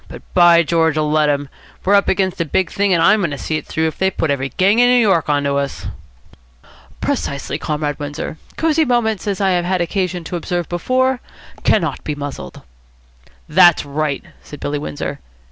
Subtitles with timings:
[0.07, 1.47] But, by George, let 'em!
[1.85, 4.09] We're up against a big thing, and I'm going to see it through if they
[4.09, 5.85] put every gang in New York on to us."
[7.01, 8.39] "Precisely, Comrade Windsor.
[8.57, 11.19] Cosy Moments, as I have had occasion to observe before,
[11.63, 12.63] cannot be muzzled."
[13.47, 15.19] "That's right," said Billy Windsor.